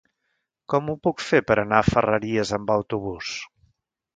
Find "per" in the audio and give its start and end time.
1.51-1.57